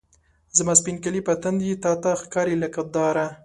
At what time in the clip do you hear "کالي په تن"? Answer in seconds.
1.03-1.55